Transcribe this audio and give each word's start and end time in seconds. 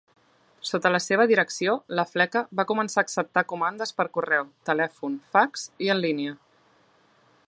Sota 0.69 0.91
la 0.93 1.01
seva 1.07 1.27
direcció, 1.31 1.75
la 1.99 2.05
fleca 2.13 2.41
va 2.61 2.65
començar 2.71 3.01
a 3.01 3.05
acceptar 3.09 3.45
comandes 3.53 3.93
per 4.01 4.09
correu, 4.19 4.49
telèfon, 4.71 5.21
fax 5.37 5.71
i 5.89 5.93
en 5.97 6.03
línia. 6.07 6.35